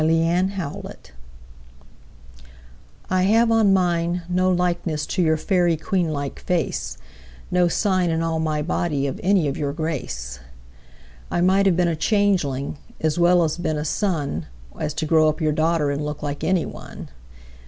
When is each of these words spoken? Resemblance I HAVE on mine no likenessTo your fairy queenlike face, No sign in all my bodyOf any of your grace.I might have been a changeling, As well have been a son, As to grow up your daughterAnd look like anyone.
Resemblance 0.03 1.11
I 3.11 3.21
HAVE 3.21 3.51
on 3.51 3.71
mine 3.71 4.23
no 4.27 4.49
likenessTo 4.51 5.19
your 5.19 5.37
fairy 5.37 5.77
queenlike 5.77 6.39
face, 6.39 6.97
No 7.51 7.67
sign 7.67 8.09
in 8.09 8.23
all 8.23 8.39
my 8.39 8.63
bodyOf 8.63 9.19
any 9.21 9.47
of 9.47 9.57
your 9.57 9.73
grace.I 9.73 11.41
might 11.41 11.67
have 11.67 11.77
been 11.77 11.87
a 11.87 11.95
changeling, 11.95 12.79
As 12.99 13.19
well 13.19 13.43
have 13.43 13.61
been 13.61 13.77
a 13.77 13.85
son, 13.85 14.47
As 14.79 14.95
to 14.95 15.05
grow 15.05 15.29
up 15.29 15.39
your 15.39 15.53
daughterAnd 15.53 15.99
look 16.01 16.23
like 16.23 16.43
anyone. 16.43 17.09